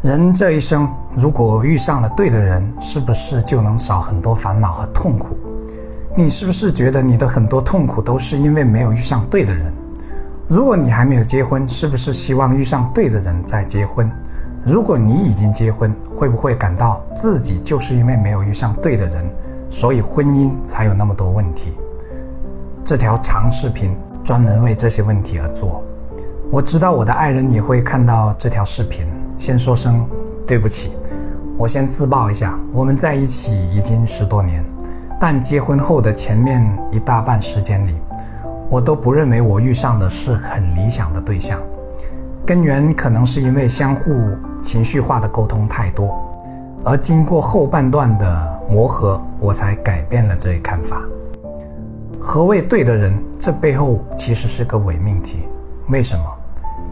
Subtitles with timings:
[0.00, 5.36] 人这一生，如果遇上了对的人，是不是就能少很多烦恼和痛苦？
[6.16, 9.74] 你是不是觉得你的很多痛苦都是因为没有遇上对的人？
[10.46, 14.08] 如果你还没有结婚，是不是希望遇上对的人再结婚？
[14.64, 19.28] 如果你已经结婚，会不会感到自己就是因为没有遇上对的人，
[19.68, 21.72] 所以婚姻才有那么多问题？
[22.84, 25.82] 这条长视频专门为这些问题而做。
[26.52, 29.08] 我知道我的爱人也会看到这条视频。
[29.38, 30.04] 先说声
[30.46, 30.92] 对不起，
[31.56, 34.64] 我先自曝一下，我们在一起已经十多年，
[35.20, 37.94] 但结婚后的前面一大半时间里，
[38.68, 41.58] 我都不认为我遇上的是很理想的对象。
[42.44, 44.10] 根源可能是因为相互
[44.60, 46.18] 情绪化的沟通太多，
[46.84, 51.00] 而经过后半段的磨合，我才改变了这一看法。
[52.18, 53.14] 何谓对的人？
[53.38, 55.46] 这背后其实是个伪命题。
[55.90, 56.24] 为什么？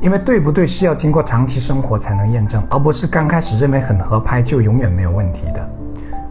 [0.00, 5.70] 因为对不对是要经过长期生活才能验证，而不是刚开始认为很合拍就永远没有问题的。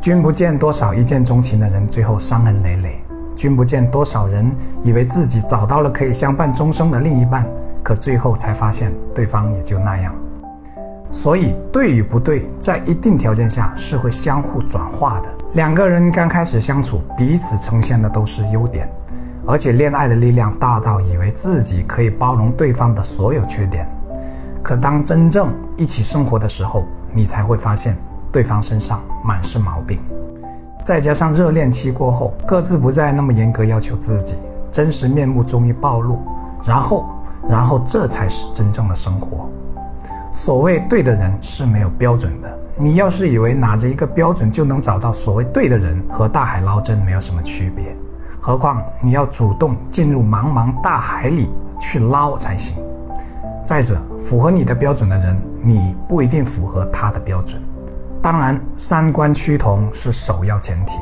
[0.00, 3.02] 君不见多少一见钟情的人最后伤痕累累，
[3.34, 7.46] 君不见多少人以为自己找到了可以相伴终生的另一半，
[7.82, 10.14] 可最后才发现对方也就那样。
[11.10, 15.28] 所以对与不对，在一定条件下是会相互转化的。
[15.54, 18.90] 两个人刚开始相处，彼此呈现的都是优点。
[19.46, 23.86] 而且恋爱的力量大到以为自己可以包容对方的所有缺点，
[24.62, 27.96] 可当真正一起生活的时候，你才会发现
[28.32, 29.98] 对方身上满是毛病。
[30.82, 34.36] 再加上热恋期过后，各自不再那么严格要求自己，
[34.70, 36.18] 真实面目终于暴露，
[36.66, 37.06] 然后，
[37.48, 39.48] 然后这才是真正的生活。
[40.32, 47.94] 所谓对的人是没有标准的，你要是以为拿着一个标准就能找到所谓对的人，和大海捞针没有什么区别。
[48.46, 51.48] 何况你要主动进入茫茫大海里
[51.80, 52.76] 去捞才行。
[53.64, 57.58] 再者，符合你的标准的人，你不一定符合他的标准。
[58.20, 60.98] 当然，三观趋同是首要前提。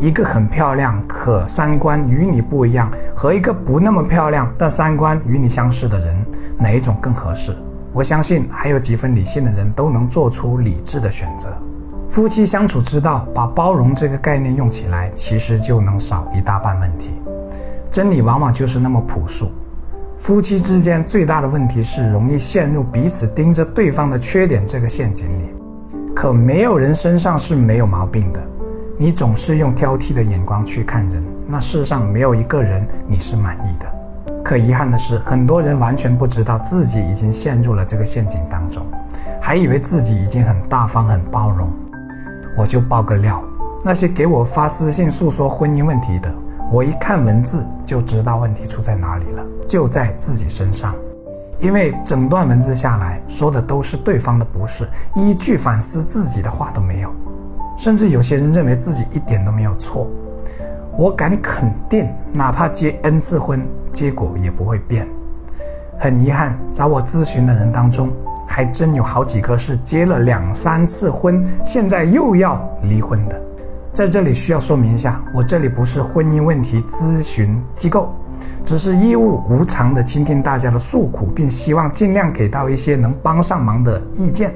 [0.00, 6.26] 一个很漂亮可三观与你不一样，和一个不那么漂亮但三观与你相似的人，
[6.58, 7.54] 哪一种更合适？
[7.92, 11.56] 我相信还有几分理性的人都能做出理智的选择。
[12.12, 17.08] 夫妻相处之道，把包容这个概念用起来，其实就能少一大半问题。
[17.90, 19.50] 真理往往就是那么朴素。
[20.18, 25.54] 夫妻之间最大的问题是容易陷入彼此盯着对方的缺点这个陷阱里。
[26.14, 28.42] 可没有人身上是没有毛病的。
[28.98, 33.86] 你总是用挑剔的眼光去看人，那世上没有一个人你是满意的。
[34.44, 38.84] 可遗憾的是，很多人完全不知道自己已经陷入了这个陷阱当中，
[39.40, 41.72] 还以为自己已经很大方、很包容。
[42.56, 43.42] 我就爆个料，
[43.84, 46.32] 那些给我发私信诉说婚姻问题的，
[46.70, 50.94] 我一看文字就知道问题出在哪里了，就在自己身上。
[51.60, 57.10] 因为整段文字下来说的都是对方的不是，一句反思自己的话都没有，
[57.78, 60.10] 甚至有些人认为自己一点都没有错。
[60.96, 65.08] 我敢肯定，哪怕结 n 次婚，结果也不会变。
[65.98, 68.10] 很遗憾，找我咨询的人当中。
[68.52, 73.40] 还真有好几个是结了两三次婚，现在又要离婚的。
[73.94, 78.14] 在这里需要说明一下，我这里不是婚姻问题咨询机构，
[78.62, 84.52] 只是义务无偿的倾听大家的诉苦，并希望尽量给到一些能帮上忙的意见。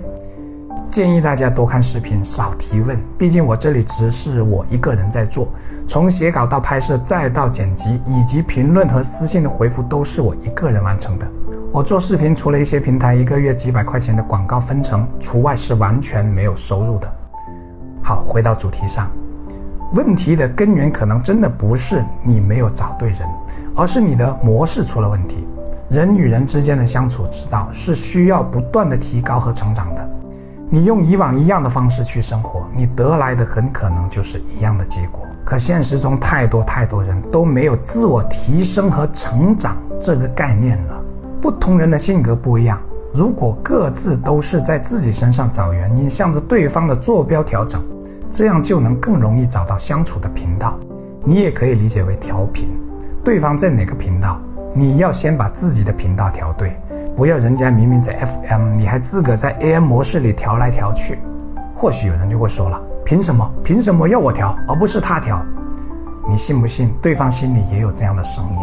[0.90, 2.98] 建议大家多看视频，少提问。
[3.16, 5.48] 毕竟我这里只是我一个人在做，
[5.88, 11.26] 从写稿到拍摄，再到剪辑，以及评论和私信的回复，都是我一个人完成的。
[11.72, 17.12] 我做视频，除了一些平台一个月几百块钱的广告分成除外，是完全没有收入的。
[18.02, 19.10] 好，回到主题上，
[19.92, 23.28] 问题的根源可能真的不是你没有找对人，
[23.76, 25.46] 而是你的模式出了问题。
[25.90, 30.08] 人与人之间的相处之道是需要不断的提高和成长的。
[30.70, 35.26] 你用以往一样的方式去生活，你得来的很可能就是一样的结果。
[35.44, 41.02] 可现实中太多太多人都没有自我提升和成长这个概念了。
[41.40, 42.80] 不同人的性格不一样，
[43.12, 47.80] 如果各自都是在自己身上找原因，向着对方的坐标调整，
[48.30, 50.78] 这样就能更容易找到相处的频道。
[51.24, 52.68] 你也可以理解为调频，
[53.24, 54.40] 对方在哪个频道，
[54.74, 56.76] 你要先把自己的频道调对，
[57.14, 61.18] 不要人家明明在 FM，你还自个在 AM 模式里调来调去。
[61.74, 63.48] 或许有人就会说了，凭什么？
[63.62, 65.44] 凭什么要我调，而不是他调？
[66.28, 66.92] 你信不信？
[67.02, 68.58] 对方心里也有这样的声音。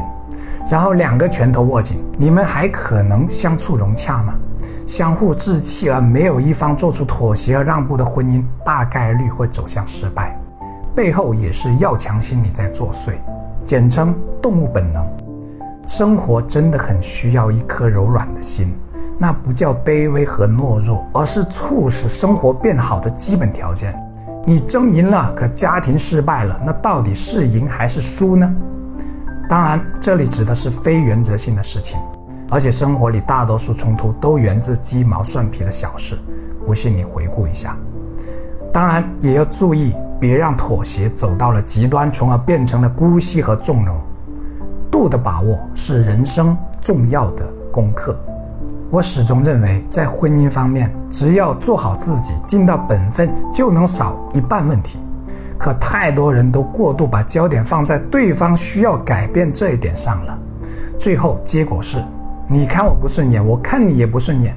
[0.73, 4.33] 然后两个拳头握紧，你们还可能相处融洽吗？
[4.87, 10.35] 相互置气而没有一方做出妥协和让步的婚姻，大概率会走向失败。
[10.95, 13.11] 背后也是要强心理在作祟，
[13.63, 15.05] 简称动物本能。
[15.87, 18.73] 生活真的很需要一颗柔软的心，
[19.19, 23.93] 那不叫卑微和懦弱，而是促使生活变好的基本条件。
[24.43, 28.51] 你争赢了，可家庭失败了，那到底是赢还是输呢？
[29.49, 31.99] 当然，这里指的是非原则性的事情，
[32.49, 36.17] 而且生活里大多数冲突都源自鸡毛蒜皮的小事。
[36.65, 37.77] 不信你回顾一下。
[38.71, 43.95] 当然也要注意，别让妥协走到了极端，从而变成了姑息和纵容。
[44.89, 48.15] 度的把握是人生重要的功课。
[48.89, 54.99] 我始终认为，在婚姻方面，只要做好自己，尽到本分，就能少一半问题。
[55.63, 60.37] 可太多人都过度把焦点放在对方需要改变这一点上了，
[60.99, 62.03] 最后结果是，
[62.49, 64.53] 你看我不顺眼，我看你也不顺眼。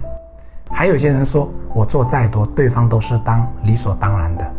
[0.69, 4.53] 还有些人说我做再多，对方都是当理所当然的，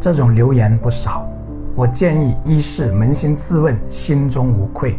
[0.00, 1.28] 这种留言不少。
[1.74, 4.92] 我建议：一是扪心自问，心中无愧；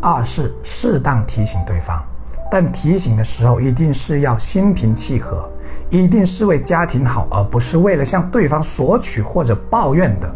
[0.00, 2.02] 二是适当提醒对方。
[2.50, 5.50] 但提醒的时候，一定是要心平气和，
[5.90, 10.34] 一定是为家庭好，而不是为了向对方索取或者抱怨的。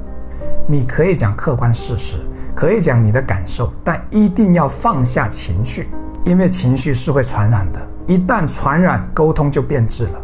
[0.67, 2.19] 你可以讲客观事实，
[2.55, 5.89] 可以讲你的感受，但一定要放下情绪，
[6.25, 7.81] 因为情绪是会传染的。
[8.07, 10.21] 一旦传染，沟通就变质了。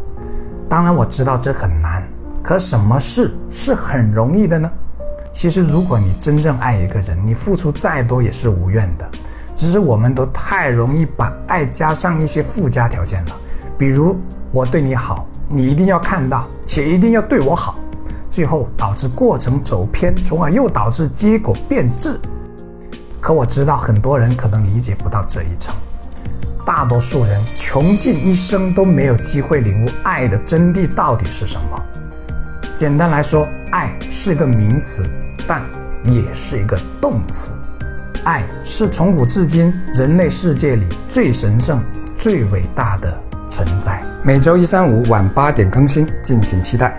[0.69, 2.03] 当然，我知道这很难，
[2.43, 4.71] 可什么事是很容易的呢？
[5.33, 9.09] 其实，如果你真正爱一个人，你付出再多也是无怨的。
[9.55, 13.37] 只是我们都太容易把爱加上一些附加条件了，
[13.77, 14.19] 比如
[14.53, 17.79] 我对你好，你一定要看到，且一定要对我好，
[18.29, 22.19] 最后导致过程走偏，从而又导致结果变质。
[23.21, 25.73] 可我知道很多人可能理解不到这一层，
[26.67, 31.81] 大多数人穷尽一生都没有机会领悟爱的真谛到底是什么。
[32.75, 35.09] 简单来说，爱是个名词，
[35.47, 35.63] 但
[36.05, 37.53] 也是一个动词。
[38.25, 41.81] 爱是从古至今人类世界里最神圣、
[42.17, 43.17] 最伟大的
[43.51, 44.01] 存在。
[44.23, 46.97] 每周一、三、五晚八点更新，敬请期待。